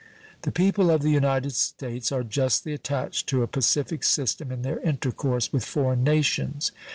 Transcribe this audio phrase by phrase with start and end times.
[0.41, 4.79] The people of the United States are justly attached to a pacific system in their
[4.79, 6.71] intercourse with foreign nations.